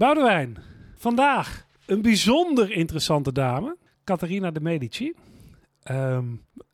Boudewijn, 0.00 0.56
vandaag 0.96 1.66
een 1.86 2.02
bijzonder 2.02 2.70
interessante 2.70 3.32
dame, 3.32 3.76
Catharina 4.04 4.50
de 4.50 4.60
Medici. 4.60 5.12
Ehm, 5.82 6.24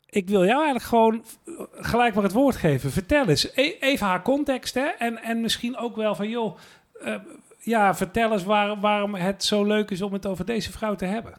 ik 0.05 0.29
wil 0.29 0.45
jou 0.45 0.55
eigenlijk 0.55 0.85
gewoon 0.85 1.23
gelijk 1.71 2.13
maar 2.13 2.23
het 2.23 2.33
woord 2.33 2.55
geven. 2.55 2.91
Vertel 2.91 3.27
eens, 3.27 3.49
e- 3.55 3.77
even 3.79 4.07
haar 4.07 4.21
context 4.21 4.73
hè? 4.73 4.85
En, 4.85 5.23
en 5.23 5.41
misschien 5.41 5.77
ook 5.77 5.95
wel 5.95 6.15
van, 6.15 6.29
joh, 6.29 6.57
eh, 7.01 7.15
ja, 7.59 7.95
vertel 7.95 8.31
eens 8.31 8.43
waar, 8.43 8.79
waarom 8.79 9.15
het 9.15 9.43
zo 9.43 9.63
leuk 9.63 9.91
is 9.91 10.01
om 10.01 10.13
het 10.13 10.25
over 10.25 10.45
deze 10.45 10.71
vrouw 10.71 10.95
te 10.95 11.05
hebben. 11.05 11.33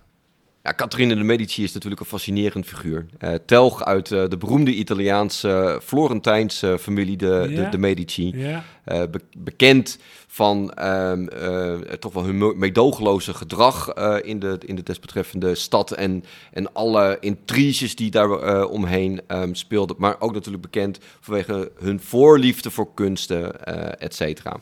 Ja, 0.63 0.75
Catherine 0.75 1.15
de 1.17 1.23
Medici 1.25 1.63
is 1.63 1.73
natuurlijk 1.73 2.01
een 2.01 2.07
fascinerend 2.07 2.67
figuur. 2.67 3.07
Uh, 3.21 3.35
telg 3.47 3.85
uit 3.85 4.11
uh, 4.11 4.25
de 4.29 4.37
beroemde 4.37 4.75
Italiaanse 4.75 5.81
Florentijnse 5.83 6.77
familie 6.81 7.17
de, 7.17 7.47
Ja. 7.49 7.63
de, 7.63 7.69
de 7.69 7.79
Medici. 7.79 8.33
Ja, 8.37 8.65
Eh, 8.85 9.03
be- 9.11 9.21
bekend 9.39 9.99
van 10.27 10.73
ehm, 10.73 11.27
eh, 11.29 11.75
toch 11.99 12.13
wel 12.13 12.25
hun 12.25 12.39
me- 12.39 12.55
meedogenloze 12.57 13.35
gedrag 13.35 13.89
eh, 13.89 14.17
in, 14.23 14.39
de, 14.39 14.59
in 14.67 14.75
de 14.77 14.83
desbetreffende 14.83 15.55
stad. 15.55 15.91
En, 15.93 16.25
en 16.53 16.73
alle 16.73 17.17
intriges 17.21 17.97
die 17.97 18.11
daar 18.11 18.31
eh, 18.31 18.71
omheen 18.71 19.21
ehm, 19.27 19.55
speelden. 19.55 19.97
Maar 19.99 20.17
ook 20.19 20.33
natuurlijk 20.33 20.63
bekend 20.63 20.99
vanwege 21.21 21.71
hun 21.79 22.01
voorliefde 22.01 22.71
voor 22.71 22.95
kunsten, 22.95 23.65
eh 23.65 24.05
et 24.07 24.15
cetera. 24.15 24.57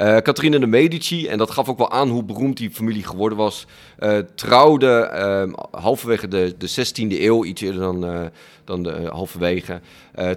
Eh, 0.00 0.16
Catharina 0.16 0.58
de 0.58 0.66
Medici, 0.66 1.26
en 1.26 1.38
dat 1.38 1.50
gaf 1.50 1.68
ook 1.68 1.78
wel 1.78 1.90
aan 1.90 2.08
hoe 2.08 2.24
beroemd 2.24 2.56
die 2.56 2.70
familie 2.70 3.04
geworden 3.04 3.38
was, 3.38 3.66
eh, 3.98 4.18
trouwde 4.34 5.00
ehm, 5.00 5.52
halverwege 5.70 6.28
de, 6.28 6.54
de 6.58 6.66
16e 6.66 7.20
eeuw, 7.20 7.44
iets 7.44 7.62
eerder 7.62 7.80
dan, 7.80 8.04
eh, 8.04 8.20
dan 8.64 8.82
de, 8.82 9.08
halverwege, 9.12 9.80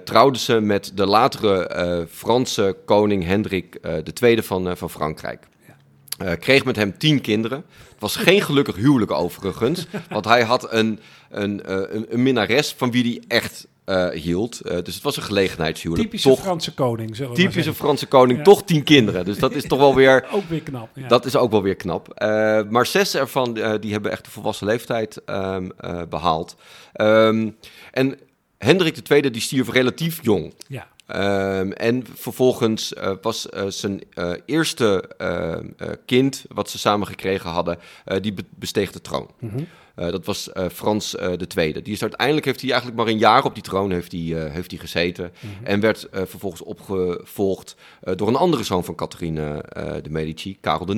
trouwde 0.04 0.38
ze 0.38 0.60
met 0.60 0.92
de 0.94 1.06
latere 1.06 2.06
Franse 2.10 2.76
koning 2.84 3.24
Hendrik 3.24 3.78
II 4.22 4.42
van, 4.42 4.76
van 4.76 4.90
Frankrijk. 4.90 5.46
Eh, 6.18 6.32
kreeg 6.40 6.64
met 6.64 6.76
hem 6.76 6.98
tien 6.98 7.20
kinderen. 7.20 7.64
Het 7.90 8.00
was 8.00 8.16
geen 8.16 8.40
gelukkig 8.42 8.76
huwelijk 8.76 9.10
overigens, 9.10 9.86
want 10.08 10.24
hij 10.24 10.42
had 10.42 10.72
een, 10.72 11.00
een, 11.30 11.62
eh, 11.62 11.76
een, 11.76 12.06
een 12.08 12.22
minnares 12.22 12.74
van 12.76 12.90
wie 12.90 13.02
hij 13.02 13.38
echt 13.38 13.66
eh, 13.84 14.08
hield. 14.08 14.60
Dus 14.84 14.94
het 14.94 15.02
was 15.02 15.16
een 15.16 15.22
gelegenheidshuwelijk. 15.22 16.08
typische 16.08 16.28
Toch 16.28 16.40
Franse 16.40 16.74
koning, 16.74 17.16
zullen 17.16 17.32
we 17.34 17.38
typische. 17.38 17.74
Franse 17.74 18.06
koning, 18.06 18.38
Ja. 18.38 18.44
toch 18.44 18.64
tien 18.64 18.82
kinderen. 18.82 19.24
Dus 19.24 19.38
dat 19.38 19.54
is 19.54 19.66
toch 19.66 19.78
wel 19.78 19.94
weer 20.04 20.26
Ook 20.32 20.48
weer 20.48 20.62
knap. 20.62 20.88
Ja. 20.94 21.08
dat 21.08 21.24
is 21.24 21.36
ook 21.36 21.50
wel 21.50 21.62
weer 21.62 21.76
knap. 21.76 22.20
Maar 22.70 22.86
zes 22.86 23.14
ervan 23.14 23.54
die 23.80 23.92
hebben 23.92 24.10
echt 24.10 24.24
de 24.24 24.30
volwassen 24.30 24.66
leeftijd 24.66 25.24
ehm, 25.24 25.68
eh, 25.78 26.02
behaald. 26.08 26.56
Ehm, 26.92 27.50
en 27.90 28.18
Hendrik 28.58 29.10
II 29.10 29.30
die 29.30 29.40
stierf 29.42 29.70
relatief 29.70 30.18
jong. 30.22 30.54
ja. 30.68 30.92
Ehm, 31.06 31.70
en 31.70 32.04
vervolgens 32.14 32.94
eh, 32.94 33.12
was 33.22 33.48
eh, 33.48 33.66
zijn 33.68 34.00
eh, 34.14 34.32
eerste 34.46 35.10
ehm, 35.18 35.66
eh, 35.76 35.88
kind, 36.06 36.44
wat 36.48 36.70
ze 36.70 36.78
samen 36.78 37.06
gekregen 37.06 37.50
hadden, 37.50 37.78
die 38.20 38.32
be- 38.32 38.44
besteeg 38.50 38.92
de 38.92 39.00
troon. 39.00 39.30
Mhm. 39.38 39.62
Dat 39.94 40.24
was 40.24 40.50
Frans 40.72 41.10
de 41.10 41.46
Tweede. 41.46 41.82
Die 41.82 41.92
is 41.92 42.02
uiteindelijk 42.02 42.46
heeft 42.46 42.60
hij 42.60 42.70
eigenlijk 42.70 43.00
maar 43.00 43.10
een 43.12 43.18
jaar 43.18 43.44
op 43.44 43.54
die 43.54 43.62
troon 43.62 43.90
heeft 43.90 44.12
hij, 44.12 44.20
eh, 44.44 44.52
heeft 44.52 44.70
hij 44.70 44.80
gezeten. 44.80 45.32
En 45.62 45.80
werd 45.80 46.08
vervolgens 46.12 46.62
opgevolgd 46.62 47.76
door 48.14 48.28
een 48.28 48.36
andere 48.36 48.62
zoon 48.64 48.84
van 48.84 48.94
Catharine 48.94 49.62
eh, 49.62 49.92
de 50.02 50.10
Medici, 50.10 50.56
Karel 50.60 50.86
de 50.86 50.94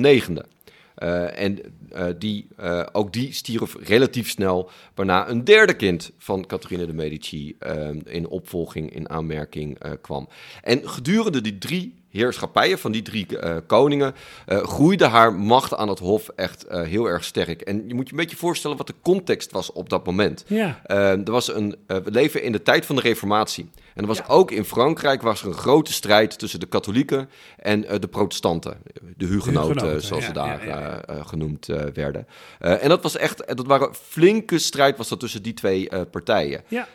Eh, 0.97 1.39
en 1.39 1.59
eh, 1.89 2.05
die, 2.17 2.47
eh, 2.55 2.85
ook 2.91 3.13
die 3.13 3.33
stierf 3.33 3.75
relatief 3.79 4.29
snel, 4.29 4.69
waarna 4.95 5.29
een 5.29 5.43
derde 5.43 5.73
kind 5.73 6.11
van 6.17 6.45
Catharine 6.45 6.85
de 6.85 6.93
Medici 6.93 7.55
in 8.03 8.27
opvolging, 8.27 8.93
in 8.93 9.09
aanmerking 9.09 9.77
kwam. 10.01 10.27
En 10.61 10.89
gedurende 10.89 11.41
die 11.41 11.57
drie 11.57 11.93
heerschappijen 12.17 12.79
van 12.79 12.91
die 12.91 13.01
drie 13.01 13.37
eh, 13.37 13.55
koningen 13.67 14.15
eh, 14.45 14.57
groeide 14.57 15.05
haar 15.05 15.33
macht 15.33 15.73
aan 15.75 15.89
het 15.89 15.99
hof 15.99 16.29
echt 16.35 16.63
eh, 16.63 16.81
heel 16.81 17.05
erg 17.05 17.23
sterk. 17.23 17.61
En 17.61 17.83
je 17.87 17.93
moet 17.93 18.05
je 18.05 18.11
een 18.13 18.19
beetje 18.19 18.37
voorstellen 18.37 18.77
wat 18.77 18.87
de 18.87 18.93
context 19.01 19.51
was 19.51 19.71
op 19.71 19.89
dat 19.89 20.05
moment. 20.05 20.43
Ja. 20.47 20.79
Eh, 20.85 21.11
er 21.11 21.31
was 21.31 21.53
een, 21.53 21.75
we 21.87 22.11
leven 22.11 22.43
in 22.43 22.51
de 22.51 22.61
tijd 22.63 22.85
van 22.85 22.95
de 22.95 23.01
Reformatie. 23.01 23.69
En 23.95 24.01
er 24.03 24.07
was 24.07 24.17
Ja. 24.17 24.25
ook 24.27 24.51
in 24.51 24.65
Frankrijk 24.65 25.21
was 25.21 25.41
er 25.41 25.47
een 25.47 25.53
grote 25.53 25.93
strijd 25.93 26.39
tussen 26.39 26.59
de 26.59 26.65
katholieken 26.65 27.29
en 27.57 27.81
de 27.99 28.07
protestanten. 28.07 28.77
De 29.17 29.25
hugenoten, 29.25 29.73
hugenoten, 29.73 30.01
zoals 30.01 30.21
ja, 30.23 30.27
ze 30.27 30.33
daar 30.33 30.67
ja, 30.67 31.01
genoemd 31.25 31.65
werden. 31.93 32.27
En 32.59 32.89
dat 32.89 33.03
was 33.03 33.17
echt, 33.17 33.57
dat 33.57 33.65
waren 33.65 33.93
flinke 33.95 34.59
strijd 34.59 34.97
was 34.97 35.07
dat 35.09 35.19
tussen 35.19 35.43
die 35.43 35.53
twee 35.53 35.89
partijen. 36.11 36.63
Ja. 36.67 36.87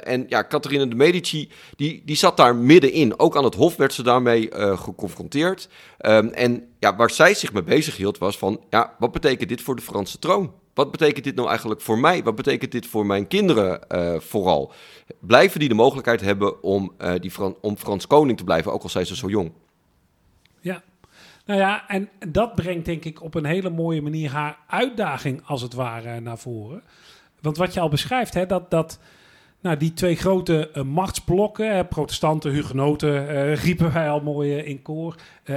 En 0.00 0.26
ja, 0.28 0.44
Catharine 0.48 0.88
de 0.88 0.94
Medici, 0.94 1.50
die, 1.76 2.02
die 2.04 2.16
zat 2.16 2.36
daar 2.36 2.56
middenin. 2.56 3.18
Ook 3.18 3.36
aan 3.36 3.44
het 3.44 3.54
hof 3.54 3.76
werd 3.76 3.92
ze 3.92 4.02
daarmee 4.02 4.48
eh, 4.70 4.78
geconfronteerd. 4.78 5.68
Ehm, 5.98 6.26
en 6.26 6.68
ja, 6.78 6.96
waar 6.96 7.10
zij 7.10 7.34
zich 7.34 7.52
mee 7.52 7.62
bezig 7.62 7.96
hield 7.96 8.18
was 8.18 8.38
van, 8.38 8.60
ja, 8.70 8.94
wat 8.98 9.12
betekent 9.12 9.48
dit 9.48 9.60
voor 9.60 9.76
de 9.76 9.82
Franse 9.82 10.18
troon? 10.18 10.52
Wat 10.74 10.90
betekent 10.90 11.24
dit 11.24 11.34
nou 11.34 11.48
eigenlijk 11.48 11.80
voor 11.80 11.98
mij? 11.98 12.22
Wat 12.22 12.34
betekent 12.34 12.72
dit 12.72 12.86
voor 12.86 13.06
mijn 13.06 13.26
kinderen 13.26 13.88
eh, 13.88 14.20
vooral? 14.20 14.72
Blijven 15.18 15.60
die 15.60 15.68
de 15.68 15.74
mogelijkheid 15.74 16.20
hebben 16.20 16.62
om, 16.62 16.94
eh, 16.98 17.14
die 17.20 17.30
Fran 17.30 17.56
om 17.60 17.76
Frans 17.76 18.06
koning 18.06 18.38
te 18.38 18.44
blijven, 18.44 18.72
ook 18.72 18.82
al 18.82 18.88
zijn 18.88 19.06
ze 19.06 19.16
zo 19.16 19.28
jong? 19.28 19.52
Ja. 20.60 20.82
Nou 21.44 21.60
ja, 21.60 21.88
en 21.88 22.08
dat 22.28 22.54
brengt 22.54 22.84
denk 22.84 23.04
ik 23.04 23.22
op 23.22 23.34
een 23.34 23.44
hele 23.44 23.70
mooie 23.70 24.02
manier 24.02 24.30
haar 24.30 24.58
uitdaging 24.66 25.42
als 25.46 25.62
het 25.62 25.74
ware 25.74 26.20
naar 26.20 26.38
voren. 26.38 26.82
Want 27.40 27.56
wat 27.56 27.74
je 27.74 27.80
al 27.80 27.88
beschrijft, 27.88 28.34
hè, 28.34 28.46
dat, 28.46 28.70
dat 28.70 28.98
nou, 29.60 29.76
die 29.76 29.92
twee 29.92 30.16
grote 30.16 30.70
eh, 30.70 30.82
machtsblokken, 30.82 31.88
protestanten, 31.88 32.50
hugenoten, 32.50 33.28
eh, 33.28 33.54
riepen 33.54 33.92
wij 33.92 34.10
al 34.10 34.20
mooi 34.20 34.58
eh, 34.58 34.68
in 34.68 34.82
koor, 34.82 35.14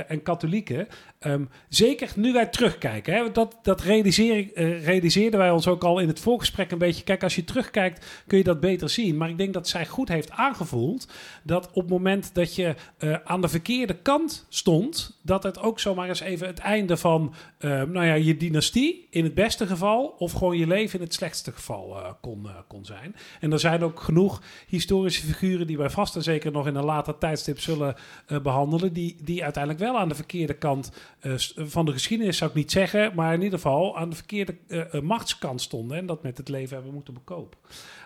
en 0.08 0.24
katholieken. 0.24 0.88
ehm, 1.20 1.44
zeker 1.70 2.12
nu 2.16 2.34
wij 2.34 2.46
terugkijken, 2.46 3.14
hè, 3.14 3.32
dat, 3.32 3.60
dat 3.62 3.82
realiseer, 3.82 4.52
realiseerden 4.84 5.40
wij 5.40 5.52
ons 5.52 5.68
ook 5.68 5.84
al 5.84 6.00
in 6.00 6.08
het 6.08 6.20
voorgesprek 6.20 6.72
een 6.72 6.78
beetje. 6.78 7.04
Kijk, 7.04 7.24
als 7.24 7.36
je 7.36 7.44
terugkijkt 7.44 8.24
kun 8.28 8.38
je 8.38 8.44
dat 8.44 8.60
beter 8.60 8.90
zien. 8.90 9.18
Maar 9.18 9.30
ik 9.30 9.38
denk 9.38 9.54
dat 9.54 9.68
zij 9.68 9.86
goed 9.86 10.08
heeft 10.08 10.32
aangevoeld 10.32 11.08
dat 11.44 11.68
op 11.68 11.82
het 11.82 11.90
moment 11.90 12.34
dat 12.34 12.56
je 12.56 12.76
aan 13.24 13.42
de 13.42 13.48
verkeerde 13.48 13.94
kant 13.94 14.46
stond, 14.50 15.20
dat 15.22 15.44
het 15.44 15.60
ook 15.60 15.80
zomaar 15.80 16.08
eens 16.08 16.20
even 16.20 16.48
het 16.48 16.60
einde 16.60 16.98
van 16.98 17.34
eh, 17.58 17.70
nou 17.70 18.06
ja, 18.06 18.14
je 18.14 18.38
dynastie 18.38 19.08
in 19.10 19.24
het 19.24 19.34
beste 19.34 19.68
geval, 19.68 20.16
of 20.18 20.32
gewoon 20.32 20.58
je 20.58 20.68
leven 20.68 21.00
in 21.00 21.06
het 21.06 21.14
slechtste 21.14 21.52
geval 21.52 22.18
kon, 22.22 22.48
kon 22.68 22.86
zijn. 22.86 23.16
En 23.40 23.52
er 23.52 23.60
zijn 23.60 23.84
ook 23.84 23.93
genoeg 24.00 24.42
historische 24.68 25.26
figuren 25.26 25.68
die 25.68 25.78
wij 25.78 25.90
vast 25.90 26.16
en 26.16 26.24
zeker 26.24 26.52
nog 26.52 26.68
in 26.68 26.76
een 26.76 26.84
later 26.84 27.18
tijdstip 27.18 27.60
zullen 27.60 27.96
eh, 28.28 28.40
behandelen, 28.40 28.94
die, 28.94 29.16
die 29.24 29.44
uiteindelijk 29.44 29.84
wel 29.84 30.00
aan 30.00 30.10
de 30.10 30.16
verkeerde 30.16 30.54
kant 30.54 30.92
eh, 31.20 31.34
s- 31.36 31.54
van 31.58 31.86
de 31.86 31.92
geschiedenis, 31.92 32.38
zou 32.38 32.50
ik 32.50 32.56
niet 32.56 32.72
zeggen, 32.72 33.12
maar 33.16 33.34
in 33.34 33.42
ieder 33.42 33.60
geval 33.60 33.98
aan 33.98 34.10
de 34.10 34.16
verkeerde 34.16 34.56
eh, 34.68 34.94
eh, 34.94 35.02
machtskant 35.02 35.62
stonden 35.62 35.98
en 35.98 36.06
dat 36.06 36.24
met 36.24 36.38
het 36.38 36.50
leven 36.50 36.76
hebben 36.76 36.94
moeten 36.94 37.14
bekopen. 37.14 37.58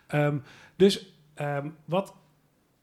Ehm, 0.07 0.37
dus 0.75 1.13
ehm, 1.33 1.67
wat 1.85 2.13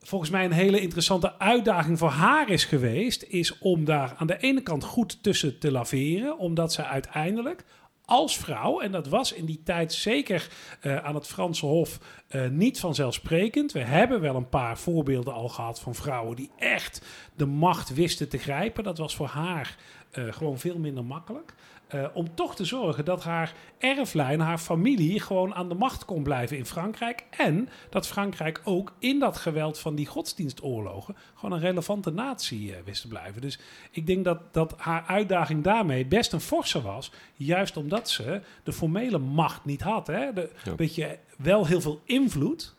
volgens 0.01 0.31
mij 0.31 0.45
een 0.45 0.53
hele 0.53 0.81
interessante 0.81 1.39
uitdaging 1.39 1.99
voor 1.99 2.09
haar 2.11 2.49
is 2.51 2.65
geweest, 2.65 3.23
is 3.23 3.59
om 3.59 3.85
daar 3.85 4.15
aan 4.17 4.27
de 4.27 4.37
ene 4.39 4.61
kant 4.61 4.85
goed 4.85 5.23
tussen 5.23 5.59
te 5.59 5.71
laveren, 5.71 6.39
omdat 6.39 6.73
ze 6.73 6.85
uiteindelijk 6.85 7.65
als 8.07 8.37
vrouw, 8.37 8.81
en 8.81 8.93
dat 8.93 9.09
was 9.09 9.33
in 9.33 9.45
die 9.45 9.61
tijd 9.65 9.93
zeker 9.93 10.49
eh, 10.81 10.97
aan 10.97 11.15
het 11.15 11.27
Franse 11.27 11.67
Hof 11.67 11.99
eh, 12.35 12.49
niet 12.49 12.81
vanzelfsprekend. 12.81 13.73
We 13.73 13.81
hebben 13.81 14.21
wel 14.21 14.37
een 14.37 14.49
paar 14.49 14.79
voorbeelden 14.79 15.35
al 15.35 15.49
gehad 15.49 15.81
van 15.81 15.95
vrouwen 15.95 16.37
die 16.37 16.51
echt 16.59 17.03
de 17.37 17.47
macht 17.47 17.95
wisten 17.95 18.29
te 18.29 18.39
grijpen. 18.39 18.85
Dat 18.85 18.99
was 18.99 19.17
voor 19.17 19.27
haar 19.27 19.77
eh, 20.11 20.25
gewoon 20.33 20.59
veel 20.59 20.79
minder 20.79 21.05
makkelijk. 21.05 21.55
Eh, 21.87 22.05
om 22.15 22.35
toch 22.35 22.57
te 22.57 22.65
zorgen 22.65 23.05
dat 23.05 23.25
haar 23.25 23.55
erflijn, 23.79 24.41
haar 24.41 24.59
familie, 24.59 25.21
gewoon 25.21 25.55
aan 25.55 25.69
de 25.69 25.75
macht 25.75 26.05
kon 26.05 26.23
blijven 26.23 26.57
in 26.57 26.67
Frankrijk. 26.67 27.25
En 27.31 27.69
dat 27.91 28.07
Frankrijk 28.07 28.61
ook 28.65 28.93
in 28.99 29.19
dat 29.19 29.37
geweld 29.37 29.79
van 29.79 29.95
die 29.95 30.07
godsdienstoorlogen 30.07 31.17
gewoon 31.35 31.53
een 31.53 31.65
relevante 31.65 32.11
natie 32.11 32.75
wist 32.85 33.01
te 33.01 33.09
blijven. 33.09 33.41
Dus 33.41 33.59
ik 33.91 34.07
denk 34.07 34.25
dat, 34.25 34.55
dat 34.55 34.75
haar 34.77 35.05
uitdaging 35.07 35.65
daarmee 35.65 36.07
best 36.07 36.33
een 36.33 36.41
forse 36.41 36.83
was. 36.83 37.13
Juist 37.35 37.77
omdat 37.77 38.11
ze 38.11 38.41
de 38.63 38.73
formele 38.73 39.19
macht 39.19 39.65
niet 39.65 39.83
had. 39.83 40.07
Hè? 40.07 40.33
De, 40.33 40.51
Ja. 40.65 40.75
Weet 40.75 40.95
je, 40.95 41.19
wel 41.37 41.67
heel 41.67 41.81
veel 41.81 42.01
invloed, 42.05 42.75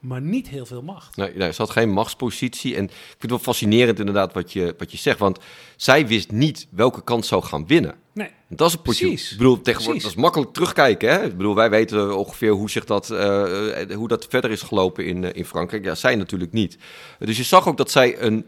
maar 0.00 0.20
niet 0.20 0.48
heel 0.48 0.66
veel 0.66 0.82
macht. 0.82 1.16
Nee, 1.16 1.34
nee, 1.34 1.52
ze 1.52 1.62
had 1.62 1.70
geen 1.70 1.90
machtspositie. 1.90 2.76
En 2.76 2.84
ik 2.84 2.90
vind 2.90 3.20
het 3.20 3.30
wel 3.30 3.38
fascinerend 3.38 3.98
inderdaad 3.98 4.32
wat 4.32 4.52
je, 4.52 4.74
wat 4.78 4.92
je 4.92 4.98
zegt. 4.98 5.18
Want 5.18 5.38
zij 5.76 6.06
wist 6.06 6.30
niet 6.30 6.66
welke 6.70 7.02
kant 7.04 7.26
zou 7.26 7.42
gaan 7.42 7.66
winnen. 7.66 7.94
Nee, 8.12 8.30
Dat 8.48 8.68
is 8.68 8.74
een. 8.74 8.82
Precies. 8.82 9.30
Ik 9.32 9.36
bedoel, 9.38 9.60
tegenwoordig 9.60 9.84
Precies. 9.84 10.02
dat 10.02 10.10
is 10.10 10.22
makkelijk 10.22 10.52
terugkijken. 10.52 11.10
Hè? 11.10 11.24
Ik 11.24 11.36
bedoel, 11.36 11.54
wij 11.54 11.70
weten 11.70 12.16
ongeveer 12.18 12.50
hoe, 12.50 12.70
zich 12.70 12.84
dat, 12.84 13.10
eh, 13.10 13.80
eh, 13.80 13.96
hoe 13.96 14.08
dat 14.08 14.26
verder 14.28 14.50
is 14.50 14.62
gelopen 14.62 15.06
in, 15.06 15.24
eh, 15.24 15.30
in 15.34 15.44
Frankrijk. 15.44 15.84
Ja, 15.84 15.94
zij 15.94 16.14
natuurlijk 16.16 16.52
niet. 16.52 16.78
Dus 17.18 17.36
je 17.36 17.42
zag 17.42 17.68
ook 17.68 17.76
dat 17.76 17.90
zij 17.90 18.20
een, 18.20 18.46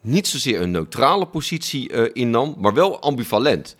niet 0.00 0.26
zozeer 0.26 0.60
een 0.60 0.70
neutrale 0.70 1.26
positie 1.26 1.90
eh, 1.90 2.10
innam, 2.12 2.54
maar 2.58 2.74
wel 2.74 3.00
ambivalent. 3.00 3.76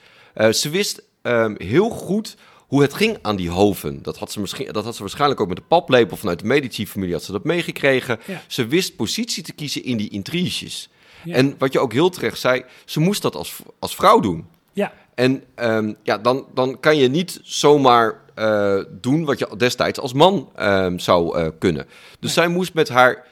Ze 0.51 0.71
wist 0.71 1.03
ehm, 1.23 1.55
heel 1.59 1.91
goed 1.91 2.37
hoe 2.71 2.83
het 2.83 2.95
ging 2.95 3.19
aan 3.23 3.37
die 3.37 3.51
hoven. 3.51 4.03
Dat 4.03 4.19
had, 4.19 4.33
ze 4.33 4.41
misschien, 4.41 4.73
dat 4.73 4.85
had 4.85 4.95
ze 4.95 5.01
waarschijnlijk 5.01 5.41
ook 5.41 5.49
met 5.49 5.57
de 5.57 5.63
paplepel 5.63 6.17
vanuit 6.17 6.39
de 6.39 6.47
Medici-familie 6.47 7.15
had 7.15 7.23
ze 7.23 7.33
dat 7.33 7.45
meegekregen. 7.45 8.19
Ja. 8.27 8.43
Ze 8.47 8.67
wist 8.67 8.97
positie 8.97 9.43
te 9.43 9.53
kiezen 9.53 9.85
in 9.85 9.97
die 9.97 10.09
intriges. 10.09 10.89
Ja. 11.25 11.35
En 11.35 11.55
wat 11.59 11.73
je 11.73 11.79
ook 11.79 11.93
heel 11.93 12.11
terecht 12.11 12.39
zei, 12.39 12.65
ze 12.85 13.01
moest 13.01 13.23
dat 13.23 13.37
als, 13.37 13.57
als 13.79 13.95
vrouw 13.95 14.21
doen. 14.21 14.47
Ja. 14.73 14.93
En 15.15 15.45
ehm, 15.55 15.93
ja, 16.03 16.19
dan, 16.19 16.47
dan 16.55 16.81
kan 16.81 16.97
je 16.97 17.09
niet 17.09 17.41
zomaar 17.43 18.21
eh, 18.35 18.79
doen 18.91 19.25
wat 19.25 19.39
je 19.39 19.49
destijds 19.57 19.99
als 19.99 20.13
man 20.13 20.51
ehm, 20.55 20.99
zou 20.99 21.39
eh, 21.39 21.49
kunnen. 21.59 21.87
Dus 22.21 22.33
zij 22.33 22.49
moest 22.49 22.75
met 22.75 22.89
haar 22.89 23.27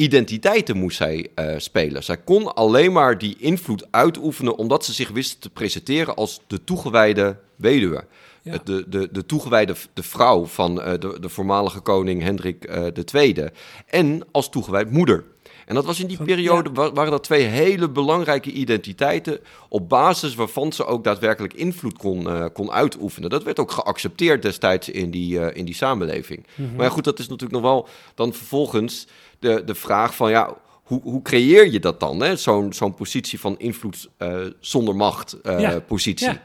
identiteiten 0.00 0.76
moest 0.76 0.96
zij, 0.96 1.28
eh, 1.34 1.54
spelen. 1.56 2.04
Zij 2.04 2.16
kon 2.16 2.54
alleen 2.54 2.92
maar 2.92 3.18
die 3.18 3.36
invloed 3.38 3.86
uitoefenen 3.90 4.56
omdat 4.56 4.84
ze 4.84 4.92
zich 4.92 5.08
wist 5.08 5.40
te 5.40 5.50
presenteren 5.50 6.16
als 6.16 6.40
de 6.46 6.64
toegewijde 6.64 7.36
weduwe. 7.56 8.04
Ja. 8.42 8.58
De, 8.64 8.84
de, 8.88 9.08
de 9.12 9.26
toegewijde 9.26 9.74
de 9.94 10.02
vrouw 10.02 10.46
van 10.46 10.82
eh, 10.82 10.98
de, 10.98 11.20
de 11.20 11.28
voormalige 11.28 11.80
koning 11.80 12.22
Hendrik 12.22 12.64
eh 12.64 12.86
II. 13.12 13.48
En 13.86 14.22
als 14.30 14.50
toegewijd 14.50 14.90
moeder. 14.90 15.24
En 15.70 15.76
dat 15.76 15.84
was 15.84 16.00
in 16.00 16.06
die 16.06 16.16
Van- 16.16 16.26
periode, 16.26 16.70
wa- 16.72 16.92
waren 16.92 17.10
dat 17.10 17.22
twee 17.24 17.42
hele 17.44 17.88
belangrijke 17.90 18.50
identiteiten... 18.50 19.40
op 19.68 19.88
basis 19.88 20.34
waarvan 20.34 20.72
ze 20.72 20.84
ook 20.84 21.04
daadwerkelijk 21.04 21.52
invloed 21.54 21.98
kon, 21.98 22.28
eh, 22.28 22.44
kon 22.52 22.70
uitoefenen. 22.70 23.30
Dat 23.30 23.42
werd 23.42 23.58
ook 23.58 23.70
geaccepteerd 23.70 24.42
destijds 24.42 24.88
in 24.88 25.10
die, 25.10 25.40
eh, 25.40 25.56
in 25.56 25.64
die 25.64 25.74
samenleving. 25.74 26.46
Maar 26.76 26.84
ja, 26.86 26.90
goed, 26.92 27.04
dat 27.04 27.18
is 27.18 27.28
natuurlijk 27.28 27.62
nog 27.62 27.70
wel 27.72 27.88
dan 28.14 28.32
vervolgens 28.34 29.06
de, 29.38 29.62
de 29.64 29.74
vraag 29.74 30.14
van... 30.14 30.30
ja. 30.30 30.56
Hoe, 30.82 31.00
hoe 31.02 31.22
creëer 31.22 31.70
je 31.72 31.80
dat 31.80 32.00
dan? 32.00 32.38
Zo'n 32.38 32.72
zo'n 32.72 32.94
positie 32.94 33.40
van 33.40 33.58
invloed 33.58 34.08
eh, 34.16 34.36
zonder 34.60 34.96
macht 34.96 35.36
Ja. 35.42 35.80
positie. 35.80 36.26
Ja. 36.26 36.42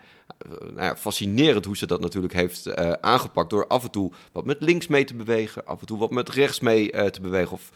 Nou 0.60 0.82
ja, 0.82 0.96
fascinerend 0.96 1.66
hoe 1.66 1.78
ze 1.78 1.88
dat 1.88 2.02
natuurlijk 2.02 2.34
heeft 2.34 2.76
aangepakt. 3.02 3.50
Door 3.50 3.68
af 3.68 3.84
en 3.84 3.92
toe 3.92 4.12
wat 4.32 4.46
met 4.46 4.58
links 4.60 4.88
mee 4.88 5.04
te 5.04 5.16
bewegen. 5.16 5.66
Af 5.66 5.80
en 5.80 5.86
toe 5.86 5.98
wat 5.98 6.12
met 6.12 6.30
rechts 6.30 6.60
mee 6.60 6.90
te 7.12 7.22
bewegen. 7.22 7.52
Of 7.52 7.72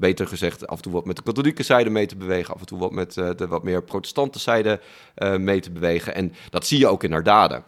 beter 0.00 0.26
gezegd, 0.26 0.66
af 0.66 0.76
en 0.76 0.82
toe 0.82 0.92
wat 0.92 1.04
met 1.04 1.16
de 1.16 1.22
katholieke 1.22 1.62
zijde 1.62 1.90
mee 1.90 2.06
te 2.06 2.16
bewegen. 2.16 2.54
Af 2.54 2.60
en 2.60 2.66
toe 2.66 2.78
wat 2.78 2.92
met 2.92 3.16
eh, 3.16 3.30
de 3.36 3.46
wat 3.46 3.62
meer 3.62 3.82
protestante 3.82 4.38
zijde 4.38 4.80
eh, 5.14 5.36
mee 5.36 5.60
te 5.60 5.70
bewegen. 5.70 6.14
En 6.14 6.32
dat 6.50 6.66
zie 6.66 6.78
je 6.78 6.86
ook 6.86 7.04
in 7.04 7.12
haar 7.12 7.22
daden. 7.22 7.58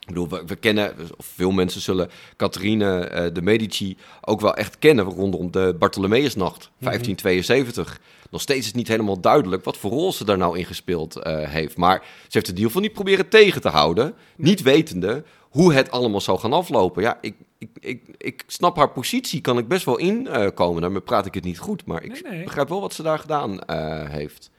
Ik 0.00 0.06
bedoel, 0.06 0.28
we, 0.28 0.42
we 0.46 0.56
kennen, 0.56 0.94
of 1.16 1.26
veel 1.26 1.50
mensen 1.50 1.80
zullen 1.80 2.10
Catherine 2.36 2.98
eh, 2.98 3.34
de 3.34 3.42
Medici 3.42 3.96
ook 4.20 4.40
wel 4.40 4.54
echt 4.54 4.78
kennen 4.78 5.04
rondom 5.04 5.50
de 5.50 5.76
Bartholomeusnacht, 5.78 6.70
1572. 6.78 8.00
Nog 8.30 8.40
steeds 8.40 8.60
is 8.60 8.66
het 8.66 8.74
niet 8.74 8.88
helemaal 8.88 9.20
duidelijk 9.20 9.64
wat 9.64 9.76
voor 9.76 9.90
rol 9.90 10.12
ze 10.12 10.24
daar 10.24 10.38
nou 10.38 10.58
in 10.58 10.64
gespeeld 10.64 11.18
heeft. 11.26 11.76
Maar 11.76 11.98
ze 12.02 12.28
heeft 12.30 12.46
het 12.46 12.48
in 12.48 12.54
ieder 12.54 12.66
geval 12.66 12.82
niet 12.82 12.92
proberen 12.92 13.28
tegen 13.28 13.60
te 13.60 13.68
houden, 13.68 14.14
niet 14.36 14.62
wetende 14.62 15.24
hoe 15.54 15.72
het 15.74 15.90
allemaal 15.90 16.20
zou 16.20 16.38
gaan 16.38 16.52
aflopen. 16.52 17.02
Ja, 17.02 17.18
ik, 17.20 17.34
ik, 17.58 17.70
ik, 17.80 18.14
ik 18.18 18.44
snap 18.46 18.76
haar 18.76 18.90
positie, 18.90 19.40
kan 19.40 19.58
ik 19.58 19.68
best 19.68 19.84
wel 19.84 19.98
inkomen. 19.98 20.82
Daarmee 20.82 21.00
praat 21.00 21.26
ik 21.26 21.34
het 21.34 21.44
niet 21.44 21.58
goed, 21.58 21.86
maar 21.86 22.02
ik 22.02 22.22
Nee, 22.22 22.32
nee. 22.32 22.44
begrijp 22.44 22.68
wel 22.68 22.80
wat 22.80 22.92
ze 22.92 23.02
daar 23.02 23.18
gedaan 23.18 23.60
eh, 23.60 24.08
heeft. 24.08 24.50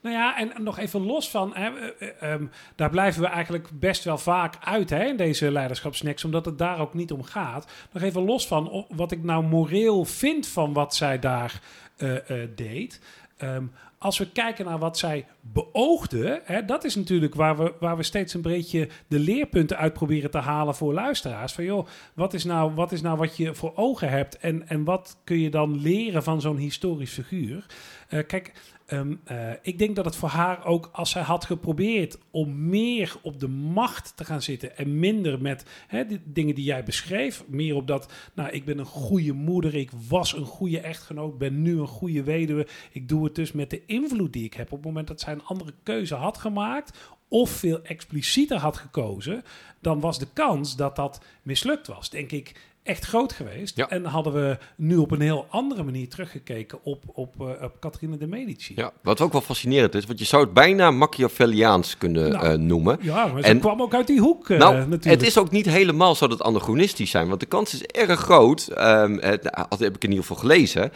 Nou 0.00 0.14
ja, 0.14 0.38
en 0.38 0.52
nog 0.62 0.78
even 0.78 1.06
los 1.06 1.30
van, 1.30 1.54
hè, 1.54 1.70
eh, 1.70 2.08
eh, 2.08 2.32
ehm, 2.32 2.46
daar 2.76 2.90
blijven 2.90 3.22
we 3.22 3.28
eigenlijk 3.28 3.68
best 3.72 4.04
wel 4.04 4.18
vaak 4.18 4.54
uit 4.60 4.90
hè, 4.90 5.04
in 5.04 5.16
deze 5.16 5.50
leiderschapsnacks, 5.50 6.24
omdat 6.24 6.44
het 6.44 6.58
daar 6.58 6.80
ook 6.80 6.94
niet 6.94 7.12
om 7.12 7.22
gaat. 7.22 7.70
Nog 7.92 8.02
even 8.02 8.24
los 8.24 8.46
van 8.46 8.86
wat 8.88 9.12
ik 9.12 9.22
nou 9.22 9.44
moreel 9.44 10.04
vind 10.04 10.46
van 10.46 10.72
wat 10.72 10.94
zij 10.94 11.18
daar 11.18 11.60
eh, 11.98 12.42
eh, 12.42 12.48
deed. 12.54 13.00
Ehm, 13.36 13.64
als 13.98 14.18
we 14.18 14.30
kijken 14.30 14.64
naar 14.64 14.78
wat 14.78 14.98
zij 14.98 15.26
beoogde, 15.40 16.42
hè, 16.44 16.64
dat 16.64 16.84
is 16.84 16.94
natuurlijk 16.94 17.34
waar 17.34 17.56
we, 17.56 17.72
waar 17.80 17.96
we 17.96 18.02
steeds 18.02 18.34
een 18.34 18.42
beetje 18.42 18.88
de 19.08 19.18
leerpunten 19.18 19.76
uit 19.76 19.92
proberen 19.92 20.30
te 20.30 20.38
halen 20.38 20.74
voor 20.74 20.92
luisteraars. 20.94 21.52
Van 21.52 21.64
joh, 21.64 21.86
wat 22.14 22.34
is 22.34 22.44
nou 22.44 22.74
wat, 22.74 22.92
is 22.92 23.00
nou 23.00 23.18
wat 23.18 23.36
je 23.36 23.54
voor 23.54 23.72
ogen 23.74 24.08
hebt 24.08 24.38
en, 24.38 24.68
en 24.68 24.84
wat 24.84 25.16
kun 25.24 25.38
je 25.38 25.50
dan 25.50 25.80
leren 25.80 26.22
van 26.22 26.40
zo'n 26.40 26.56
historisch 26.56 27.12
figuur? 27.12 27.66
Eh, 28.08 28.26
kijk, 28.26 28.52
Ehm, 28.88 29.14
eh, 29.24 29.50
ik 29.62 29.78
denk 29.78 29.96
dat 29.96 30.04
het 30.04 30.16
voor 30.16 30.28
haar 30.28 30.66
ook, 30.66 30.90
als 30.92 31.10
zij 31.10 31.22
had 31.22 31.44
geprobeerd 31.44 32.18
om 32.30 32.68
meer 32.68 33.16
op 33.22 33.40
de 33.40 33.48
macht 33.48 34.16
te 34.16 34.24
gaan 34.24 34.42
zitten 34.42 34.76
en 34.76 34.98
minder 34.98 35.40
met 35.40 35.64
hè, 35.86 36.06
die 36.06 36.20
dingen 36.24 36.54
die 36.54 36.64
jij 36.64 36.84
beschreef, 36.84 37.44
meer 37.46 37.74
op 37.74 37.86
dat, 37.86 38.12
nou, 38.34 38.50
ik 38.50 38.64
ben 38.64 38.78
een 38.78 38.84
goede 38.84 39.32
moeder, 39.32 39.74
ik 39.74 39.90
was 40.08 40.32
een 40.32 40.44
goede 40.44 40.80
echtgenoot, 40.80 41.38
ben 41.38 41.62
nu 41.62 41.78
een 41.78 41.86
goede 41.86 42.22
weduwe, 42.22 42.66
ik 42.92 43.08
doe 43.08 43.24
het 43.24 43.34
dus 43.34 43.52
met 43.52 43.70
de 43.70 43.82
invloed 43.88 44.32
die 44.32 44.44
ik 44.44 44.54
heb. 44.54 44.72
Op 44.72 44.78
het 44.78 44.86
moment 44.86 45.08
dat 45.08 45.20
zij 45.20 45.32
een 45.32 45.44
andere 45.44 45.74
keuze 45.82 46.14
had 46.14 46.38
gemaakt 46.38 46.98
of 47.28 47.50
veel 47.50 47.82
explicieter 47.82 48.56
had 48.56 48.76
gekozen, 48.76 49.44
dan 49.80 50.00
was 50.00 50.18
de 50.18 50.28
kans 50.32 50.76
dat 50.76 50.96
dat 50.96 51.20
mislukt 51.42 51.86
was, 51.86 52.10
denk 52.10 52.32
ik, 52.32 52.76
echt 52.88 53.04
groot 53.04 53.32
geweest. 53.32 53.76
Ja. 53.76 53.88
En 53.88 54.04
hadden 54.04 54.32
we 54.32 54.58
nu 54.76 54.96
op 54.96 55.10
een 55.10 55.20
heel 55.20 55.46
andere 55.50 55.82
manier 55.82 56.08
teruggekeken 56.08 56.78
op, 56.82 57.02
op, 57.06 57.34
eh, 57.40 57.62
op 57.64 57.76
Catherine 57.80 58.16
de 58.16 58.26
Medici. 58.26 58.72
Ja, 58.76 58.92
wat 59.02 59.20
ook 59.20 59.32
wel 59.32 59.40
fascinerend 59.40 59.94
is, 59.94 60.06
want 60.06 60.18
je 60.18 60.24
zou 60.24 60.44
het 60.44 60.52
bijna 60.52 60.90
Machiavelliaans 60.90 61.96
kunnen 61.98 62.30
Nou, 62.30 62.46
eh, 62.46 62.58
noemen. 62.58 62.98
Ja, 63.00 63.26
maar 63.26 63.42
ze 63.42 63.48
En- 63.48 63.60
kwam 63.60 63.82
ook 63.82 63.94
uit 63.94 64.06
die 64.06 64.20
hoek 64.20 64.50
eh, 64.50 64.58
nou, 64.58 64.74
natuurlijk. 64.74 65.04
het 65.04 65.22
is 65.22 65.38
ook 65.38 65.50
niet 65.50 65.66
helemaal 65.66 66.14
zo 66.14 66.26
dat 66.26 66.42
anachronistisch 66.42 67.10
zijn. 67.10 67.28
Want 67.28 67.40
de 67.40 67.46
kans 67.46 67.74
is 67.74 67.82
erg 67.82 68.20
groot, 68.20 68.66
ehm, 68.66 69.12
het, 69.20 69.42
nou, 69.42 69.66
dat 69.68 69.78
heb 69.78 69.94
ik 69.96 70.04
in 70.04 70.08
ieder 70.10 70.24
geval 70.24 70.40
gelezen, 70.42 70.92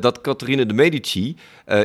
dat 0.00 0.20
Catherine 0.20 0.66
de 0.66 0.74
Medici, 0.74 1.36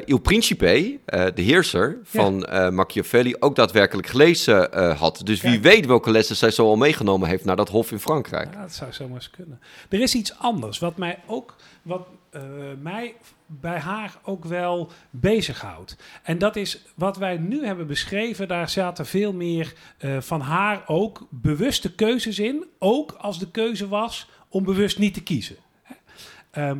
Il 0.06 0.18
Principe, 0.18 1.00
de 1.06 1.42
heerser 1.42 1.98
van 2.04 2.45
eh, 2.45 2.69
Machiavelli, 2.69 3.36
ook 3.39 3.56
daadwerkelijk 3.56 4.07
gelezen 4.07 4.95
had. 4.98 5.21
Dus 5.24 5.42
wie 5.42 5.59
weet 5.62 5.86
welke 5.86 6.12
lessen 6.12 6.36
zij 6.36 6.51
zo 6.51 6.65
al 6.65 6.75
meegenomen 6.75 7.27
heeft 7.30 7.45
naar 7.45 7.56
dat 7.56 7.69
hof 7.69 7.92
in 7.92 8.00
Frankrijk. 8.00 8.54
Ja, 8.54 8.62
dat 8.62 8.74
zou 8.74 8.94
zomaar 8.94 9.15
eens 9.15 9.30
kunnen. 9.30 9.46
Er 9.89 9.99
is 9.99 10.15
iets 10.15 10.38
anders 10.38 10.79
wat 10.79 10.97
mij 10.97 11.19
ook, 11.25 11.55
wat 11.81 12.07
eh, 12.29 12.41
mij 12.81 13.15
bij 13.45 13.79
haar 13.79 14.19
ook 14.23 14.45
wel 14.45 14.91
bezighoudt. 15.09 15.97
En 16.23 16.38
dat 16.38 16.55
is 16.55 16.85
wat 16.95 17.17
wij 17.17 17.38
nu 17.38 17.65
hebben 17.65 17.88
beschreven. 17.88 18.47
Daar 18.47 18.69
zaten 18.69 19.05
veel 19.05 19.33
meer 19.33 19.73
eh, 19.97 20.21
van 20.21 20.41
haar 20.41 20.83
ook 20.88 21.27
bewuste 21.29 21.95
keuzes 21.95 22.39
in. 22.39 22.65
Ook 22.79 23.11
als 23.11 23.39
de 23.39 23.51
keuze 23.51 23.88
was 23.88 24.29
om 24.49 24.63
bewust 24.63 24.99
niet 24.99 25.13
te 25.13 25.23
kiezen. 25.23 25.55
Hè? 26.51 26.73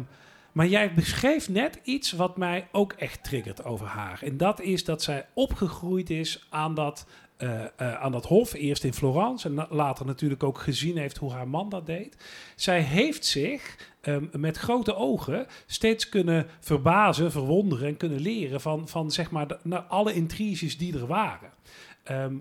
Maar 0.58 0.68
jij 0.68 0.94
beschreef 0.94 1.50
net 1.50 1.80
iets 1.84 2.12
wat 2.12 2.38
mij 2.38 2.68
ook 2.72 2.92
echt 2.94 3.24
triggert 3.24 3.64
over 3.64 3.88
haar. 3.88 4.20
En 4.24 4.38
dat 4.38 4.62
is 4.62 4.84
dat 4.84 5.04
zij 5.04 5.26
opgegroeid 5.34 6.10
is 6.10 6.46
aan 6.50 6.76
dat, 6.76 7.08
eh, 7.38 7.64
eh, 7.64 8.02
aan 8.02 8.12
dat 8.12 8.26
hof. 8.26 8.54
Eerst 8.54 8.84
in 8.84 8.94
Florence 8.94 9.48
en 9.48 9.68
later 9.70 10.06
natuurlijk 10.06 10.44
ook 10.44 10.58
gezien 10.58 10.98
heeft 10.98 11.18
hoe 11.18 11.32
haar 11.32 11.48
man 11.48 11.70
dat 11.70 11.86
deed. 11.86 12.18
Zij 12.56 12.82
heeft 12.82 13.26
zich 13.26 13.78
ehm, 14.02 14.26
met 14.32 14.58
grote 14.58 14.96
ogen 14.96 15.48
steeds 15.66 16.10
kunnen 16.10 16.48
verbazen, 16.60 17.32
verwonderen 17.32 17.88
en 17.88 17.98
kunnen 17.98 18.20
leren 18.20 18.62
van, 18.62 18.88
van 18.88 19.12
zeg 19.12 19.32
maar 19.32 19.46
alle 19.88 20.14
intriges 20.14 20.78
die 20.78 20.98
er 21.00 21.08
waren. 21.08 21.50
Ehm, 22.04 22.36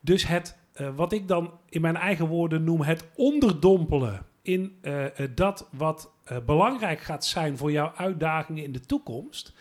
dus 0.00 0.26
het, 0.26 0.56
eh, 0.72 0.88
wat 0.96 1.12
ik 1.12 1.28
dan 1.28 1.50
in 1.68 1.80
mijn 1.80 1.96
eigen 1.96 2.26
woorden 2.26 2.64
noem, 2.64 2.82
het 2.82 3.04
onderdompelen 3.14 4.26
in 4.46 4.78
eh, 4.82 5.04
eh, 5.04 5.30
dat 5.34 5.68
wat 5.72 6.12
eh, 6.24 6.36
belangrijk 6.46 7.00
gaat 7.00 7.24
zijn 7.24 7.56
voor 7.56 7.72
jouw 7.72 7.92
uitdagingen 7.96 8.64
in 8.64 8.72
de 8.72 8.80
toekomst. 8.80 9.52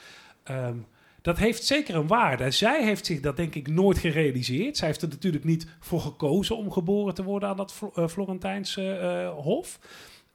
ehm, 0.44 0.78
dat 1.22 1.38
heeft 1.38 1.64
zeker 1.64 1.96
een 1.96 2.08
waarde. 2.08 2.52
Zij 2.52 2.84
heeft 2.84 3.06
zich 3.06 3.20
dat 3.20 3.38
denk 3.38 3.56
ik 3.56 3.68
nooit 3.68 3.98
gerealiseerd. 3.98 4.78
Zij 4.78 4.88
heeft 4.88 5.02
er 5.02 5.08
natuurlijk 5.08 5.44
niet 5.44 5.68
voor 5.80 6.00
gekozen 6.00 6.58
om 6.58 6.72
geboren 6.72 7.14
te 7.14 7.24
worden 7.24 7.50
aan 7.50 7.58
dat 7.58 7.74
Flo- 7.74 8.08
Florentijnse 8.08 9.32
hof. 9.38 9.80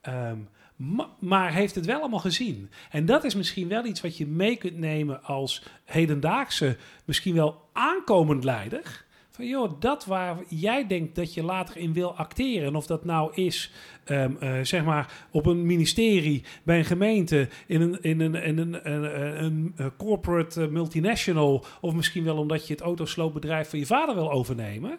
Ehm, 0.01 0.39
ma- 0.77 1.09
maar 1.19 1.53
heeft 1.53 1.75
het 1.75 1.87
wel 1.87 2.01
allemaal 2.01 2.19
gezien. 2.19 2.71
En 2.91 3.05
dat 3.07 3.25
is 3.25 3.35
misschien 3.35 3.69
wel 3.69 3.85
iets 3.85 4.01
wat 4.01 4.17
je 4.17 4.27
mee 4.27 4.57
kunt 4.57 4.77
nemen 4.79 5.23
als 5.25 5.63
hedendaagse, 5.85 6.77
misschien 7.05 7.35
wel 7.35 7.69
aankomend 7.73 8.45
leider. 8.45 9.05
Van 9.31 9.47
joh, 9.47 9.81
dat 9.81 10.05
waar 10.05 10.37
jij 10.49 10.87
denkt 10.87 11.15
dat 11.15 11.35
je 11.35 11.43
later 11.43 11.77
in 11.77 11.93
wil 11.93 12.17
acteren. 12.17 12.69
En 12.69 12.75
of 12.75 12.87
dat 12.87 13.05
nou 13.05 13.35
is, 13.35 13.73
ehm, 14.05 14.37
eh, 14.41 14.61
zeg 14.63 14.85
maar, 14.85 15.27
op 15.31 15.47
een 15.47 15.67
ministerie, 15.67 16.45
bij 16.63 16.79
een 16.79 16.85
gemeente, 16.85 17.49
in 17.67 17.81
een, 17.81 18.03
in 18.03 18.21
een, 18.21 18.35
in 18.35 18.59
een, 18.59 18.93
een, 18.93 19.45
een, 19.45 19.73
een 19.77 19.97
corporate 19.97 20.63
eh, 20.63 20.69
multinational. 20.69 21.65
Of 21.81 21.95
misschien 21.95 22.25
wel 22.25 22.37
omdat 22.37 22.67
je 22.67 22.73
het 22.73 22.83
autosloopbedrijf 22.83 23.71
van 23.71 23.79
je 23.79 23.87
vader 23.87 24.15
wil 24.15 24.31
overnemen. 24.31 24.99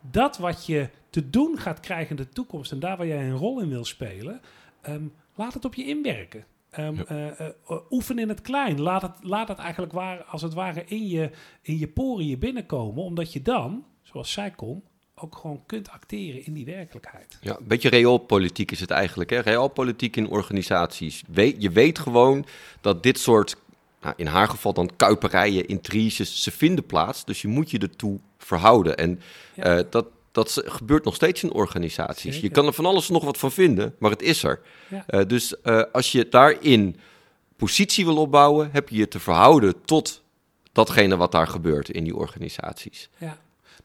Dat 0.00 0.38
wat 0.38 0.66
je 0.66 0.88
te 1.10 1.30
doen 1.30 1.58
gaat 1.58 1.80
krijgen 1.80 2.16
in 2.16 2.22
de 2.22 2.28
toekomst 2.28 2.72
en 2.72 2.80
daar 2.80 2.96
waar 2.96 3.06
jij 3.06 3.24
een 3.24 3.36
rol 3.36 3.60
in 3.60 3.68
wil 3.68 3.84
spelen, 3.84 4.40
ehm, 4.80 5.02
laat 5.34 5.54
het 5.54 5.64
op 5.64 5.74
je 5.74 5.84
inwerken. 5.84 6.44
Ehm, 6.70 6.94
Ja. 6.96 7.04
eh, 7.04 7.26
eh, 7.40 7.46
eh, 7.68 7.76
oefen 7.90 8.18
in 8.18 8.28
het 8.28 8.40
klein. 8.40 8.80
Laat 8.80 9.02
het, 9.02 9.12
laat 9.20 9.48
het 9.48 9.58
eigenlijk 9.58 9.92
waar, 9.92 10.24
als 10.24 10.42
het 10.42 10.54
ware 10.54 10.84
in 10.86 11.08
je, 11.08 11.30
in 11.62 11.78
je 11.78 11.88
poriën 11.88 12.38
binnenkomen. 12.38 13.02
Omdat 13.04 13.32
je 13.32 13.42
dan, 13.42 13.84
zoals 14.02 14.32
zij 14.32 14.50
kon, 14.50 14.82
ook 15.14 15.36
gewoon 15.36 15.62
kunt 15.66 15.90
acteren 15.90 16.44
in 16.46 16.52
die 16.52 16.64
werkelijkheid. 16.64 17.38
Ja, 17.40 17.56
een 17.58 17.66
beetje 17.66 17.88
realpolitiek 17.88 18.70
is 18.70 18.80
het 18.80 18.90
eigenlijk. 18.90 19.30
Hè? 19.30 19.38
Realpolitiek 19.38 20.16
in 20.16 20.28
organisaties. 20.28 21.22
We- 21.28 21.54
je 21.60 21.70
weet 21.70 21.98
gewoon 21.98 22.46
dat 22.80 23.02
dit 23.02 23.18
soort, 23.18 23.56
nou, 24.00 24.14
in 24.16 24.26
haar 24.26 24.48
geval 24.48 24.72
dan 24.72 24.90
kuiperijen, 24.96 25.66
intriges, 25.68 26.42
ze 26.42 26.50
vinden 26.50 26.86
plaats. 26.86 27.24
Dus 27.24 27.42
je 27.42 27.48
moet 27.48 27.70
je 27.70 27.78
ertoe 27.78 28.18
verhouden. 28.38 28.96
En 28.96 29.20
Ja. 29.54 29.82
dat, 29.90 30.06
dat 30.38 30.62
gebeurt 30.64 31.04
nog 31.04 31.14
steeds 31.14 31.42
in 31.42 31.52
organisaties. 31.52 32.40
Je 32.40 32.48
kan 32.48 32.66
er 32.66 32.72
van 32.72 32.86
alles 32.86 33.08
nog 33.08 33.24
wat 33.24 33.38
van 33.38 33.52
vinden, 33.52 33.94
maar 33.98 34.10
het 34.10 34.22
is 34.22 34.42
er. 34.42 34.60
Ja. 34.88 35.04
Eh, 35.06 35.26
dus 35.26 35.60
eh, 35.60 35.82
als 35.92 36.12
je 36.12 36.28
daarin 36.28 36.96
positie 37.56 38.04
wil 38.04 38.16
opbouwen, 38.16 38.68
heb 38.72 38.88
je 38.88 38.96
je 38.96 39.08
te 39.08 39.20
verhouden 39.20 39.84
tot 39.84 40.22
datgene 40.72 41.16
wat 41.16 41.32
daar 41.32 41.46
gebeurt 41.46 41.88
in 41.90 42.04
die 42.04 42.16
organisaties. 42.16 43.08
Ja. 43.16 43.38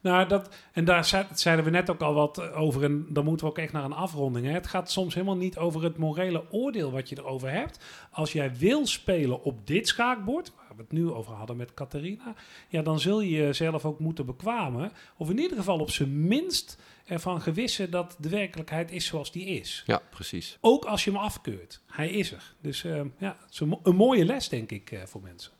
Nou, 0.03 0.27
dat, 0.27 0.55
en 0.71 0.85
daar 0.85 1.05
zei- 1.05 1.25
zeiden 1.33 1.65
we 1.65 1.71
net 1.71 1.89
ook 1.89 2.01
al 2.01 2.13
wat 2.13 2.51
over. 2.51 2.83
En 2.83 3.05
dan 3.09 3.23
moeten 3.23 3.45
we 3.45 3.51
ook 3.51 3.57
echt 3.57 3.73
naar 3.73 3.83
een 3.83 3.93
afronding. 3.93 4.45
Hè. 4.45 4.51
Het 4.51 4.67
gaat 4.67 4.91
soms 4.91 5.13
helemaal 5.13 5.35
niet 5.35 5.57
over 5.57 5.83
het 5.83 5.97
morele 5.97 6.43
oordeel 6.51 6.91
wat 6.91 7.09
je 7.09 7.17
erover 7.17 7.51
hebt. 7.51 7.79
Als 8.11 8.31
jij 8.31 8.55
wil 8.55 8.87
spelen 8.87 9.43
op 9.43 9.67
dit 9.67 9.87
schaakbord, 9.87 10.51
waar 10.55 10.75
we 10.75 10.81
het 10.81 10.91
nu 10.91 11.11
over 11.11 11.33
hadden 11.33 11.57
met 11.57 11.73
Catharina, 11.73 12.33
ja, 12.67 12.81
dan 12.81 12.99
zul 12.99 13.21
je 13.21 13.29
jezelf 13.29 13.85
ook 13.85 13.99
moeten 13.99 14.25
bekwamen. 14.25 14.91
Of 15.17 15.29
in 15.29 15.39
ieder 15.39 15.57
geval 15.57 15.79
op 15.79 15.91
zijn 15.91 16.27
minst 16.27 16.77
ervan 17.05 17.41
gewissen 17.41 17.91
dat 17.91 18.15
de 18.19 18.29
werkelijkheid 18.29 18.91
is 18.91 19.05
zoals 19.05 19.31
die 19.31 19.45
is. 19.45 19.83
Ja, 19.85 20.01
precies. 20.09 20.57
Ook 20.61 20.85
als 20.85 21.03
je 21.03 21.11
hem 21.11 21.19
afkeurt. 21.19 21.81
Hij 21.87 22.09
is 22.09 22.31
er. 22.31 22.53
Dus 22.61 22.83
eh, 22.83 23.01
ja, 23.17 23.37
het 23.43 23.53
is 23.53 23.59
een 23.83 23.95
mooie 23.95 24.25
les, 24.25 24.49
denk 24.49 24.71
ik, 24.71 24.91
eh, 24.91 24.99
voor 25.05 25.21
mensen. 25.21 25.51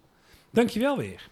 Dankjewel 0.49 0.97
weer. 0.97 1.31